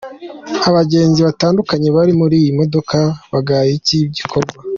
[0.69, 2.97] Abagenzi batandukanye bari muri iyi modoka
[3.31, 4.57] bagaye iki gikorwa.